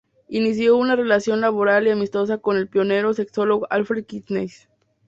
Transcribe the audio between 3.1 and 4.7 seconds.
sexólogo Alfred Kinsey.